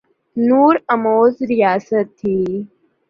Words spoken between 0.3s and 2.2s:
نو آموز ریاست